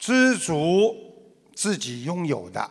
[0.00, 0.96] 知足
[1.54, 2.68] 自己拥有的，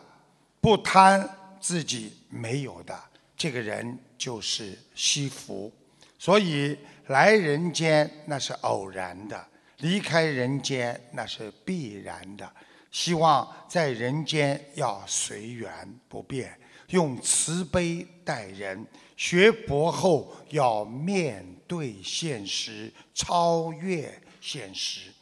[0.60, 3.00] 不贪自己没有的，
[3.36, 5.72] 这个人就是惜福。
[6.18, 9.46] 所以来人间那是偶然的，
[9.78, 12.50] 离开人间那是必然的。
[12.90, 15.70] 希望在人间要随缘
[16.08, 16.58] 不变，
[16.88, 18.84] 用慈悲待人。
[19.16, 25.12] 学佛后要面对现实，超越现实。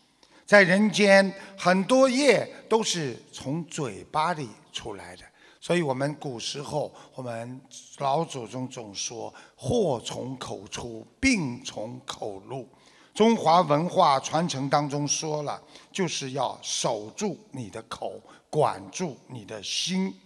[0.48, 5.22] 在人间，很多业都是从嘴巴里出来的，
[5.60, 7.60] 所以我们古时候，我们
[7.98, 12.66] 老祖宗总说“祸从口出，病从口入”。
[13.12, 15.60] 中华文化传承当中说了，
[15.92, 20.18] 就是要守住你的口，管住你的心。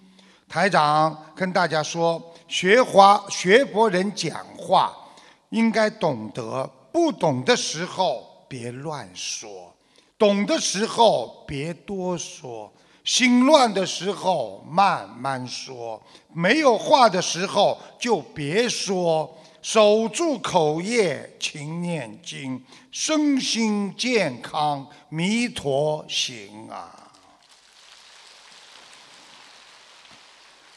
[0.48, 4.96] 台长跟大家说，学华学博人讲话，
[5.48, 9.74] 应该懂得，不懂的时候别乱说。
[10.22, 12.72] 懂的时候别多说，
[13.02, 16.00] 心乱的时候慢慢说，
[16.32, 27.10] 没有话的时候就别说，守住口业，勤念经，身心健康，弥陀行啊！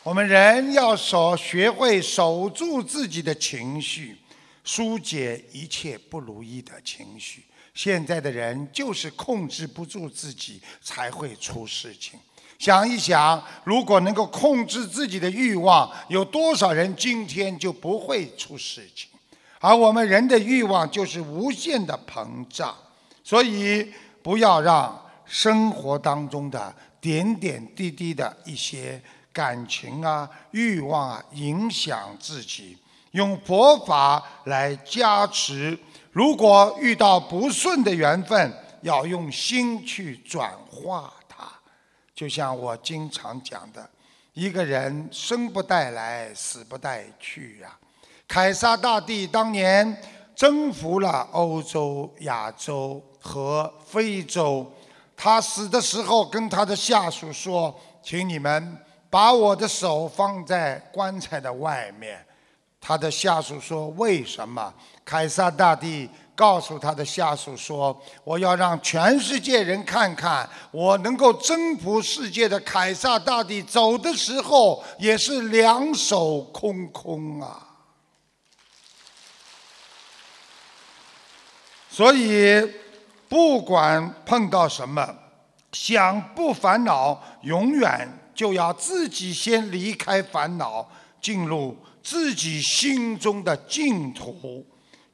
[0.02, 4.18] 我们人要守，学会守住自己的情绪，
[4.64, 7.44] 疏解一切不如意的情绪。
[7.76, 12.18] 现在的人就是控制不住自己，才会出事情。
[12.58, 19.10] 想一想，如果能够控制自己的欲望，有多少人今天就不会出事情？
[19.60, 22.74] 而我们人的欲望就是无限的膨胀，
[23.24, 23.92] 所以
[24.24, 29.02] 不要让生活当中的点点滴滴的一些
[29.34, 32.78] 感情啊、欲望啊影响自己，
[33.12, 35.78] 用佛法来加持。
[36.16, 41.46] 如果遇到不顺的缘分，要用心去转化它。
[42.16, 43.86] 就像我经常讲的，
[44.32, 47.78] 一个人生不带来，死不带去呀。
[48.30, 50.02] 凯撒大帝当年
[50.34, 54.66] 征服了欧洲、亚洲和非洲，
[55.18, 58.78] 他死的时候跟他的下属说：“请你们
[59.10, 62.26] 把我的手放在棺材的外面。”
[62.80, 64.74] 他的下属说：“为什么？”
[65.06, 67.96] 凯撒大帝告诉他的下属说
[68.26, 77.78] ：“我要让全世界人看看，我能够征服世界的凯撒大帝走的时候也是两手空空啊！”
[81.88, 82.68] 所以，
[83.30, 85.16] 不管碰到什么，
[85.72, 90.90] 想不烦恼，永远就要自己先离开烦恼，
[91.22, 91.78] 进入。
[92.04, 94.64] 自己心中的净土，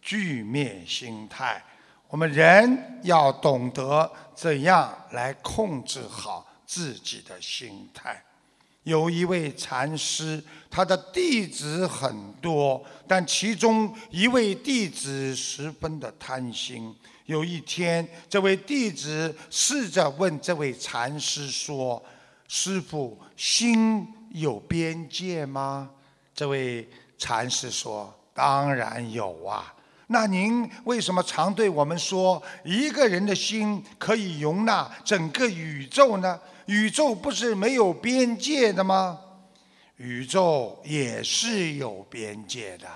[0.01, 1.63] 具灭心态。
[2.09, 8.21] 我们人要懂得怎样来控制好自己的心态。
[8.83, 16.93] 有一位禅师，他的弟子很多，但其中一位弟子十分的贪心。
[17.27, 22.03] 有一天，这位弟子试着问这位禅师说
[22.49, 25.91] ：“师傅，心有边界吗？”
[26.33, 29.73] 这位禅师说：“当然有啊。
[30.11, 36.37] 那您为什么常对我们说，一个人的心可以容纳整个宇宙呢？
[36.65, 39.17] 宇宙不是没有边界的吗？
[39.95, 42.87] 宇宙也是有边界的。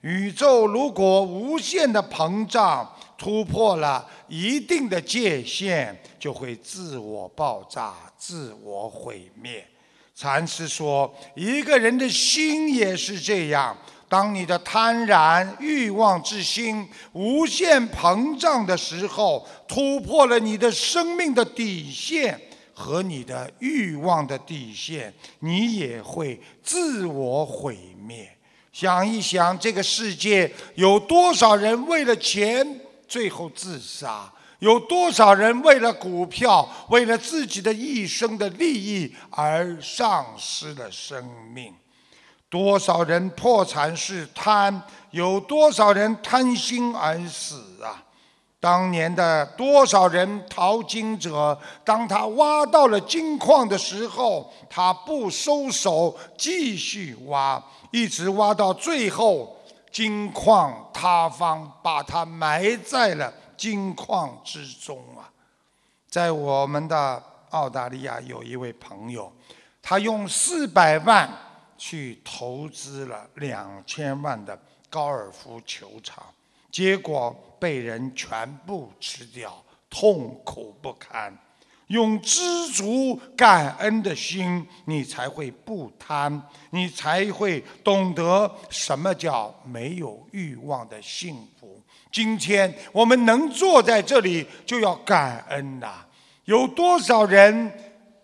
[0.00, 9.64] 宇宙如果无限的膨胀，突破了一定的界限，就会自我爆炸、自我毁灭。”
[10.16, 13.76] 禅师说：“一个人的心也是这样。
[14.08, 22.40] 当你的贪婪欲望之心无限膨胀的时候，突破了你的生命的底线
[22.72, 28.30] 和你的欲望的底线，你也会自我毁灭。
[28.72, 41.74] 想一想，这个世界有多少人为了钱最后自杀？”有多少人为了股票，为了自己的一生的利益而丧失了生命？
[42.48, 44.80] 多少人破产是贪？
[45.10, 48.02] 有多少人贪心而死啊？
[48.60, 59.54] 当年的多少人淘金者，当他挖到了金矿的时候，他不收手，继续挖，一直挖到最后，
[59.92, 63.30] 金矿塌方，把他埋在了。
[63.56, 65.30] 金矿之中啊，
[66.08, 69.32] 在我们的澳大利亚有一位朋友，
[69.82, 71.28] 他用四百万
[71.76, 74.58] 去投资了两千万的
[74.88, 76.24] 高尔夫球场，
[76.70, 81.36] 结果被人全部吃掉，痛苦不堪。
[81.88, 91.78] 用知足感恩的心，你才会不贪，你才会懂得什么叫没有欲望的幸福。
[92.14, 96.06] 今天我们能坐在这里，就要感恩呐。
[96.44, 97.72] 有多少人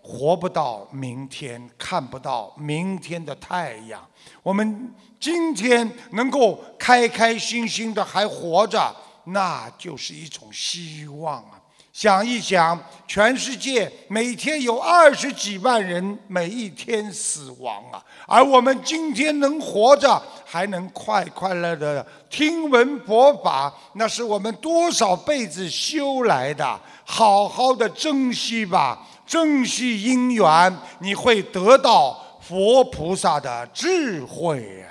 [0.00, 4.00] 活不到明天，看不到明天的太阳？
[4.44, 8.94] 我们今天能够开开心心的还活着，
[9.24, 11.59] 那就是一种希望啊！
[11.92, 12.78] 想一想，
[13.08, 34.86] 全世界每天有二十几万人每一天死亡啊，而我们今天能活着，还能快快乐乐听闻佛法，那是我们多少辈子修来的，好好的珍惜吧，珍惜因缘，你会得到佛菩萨的智慧呀。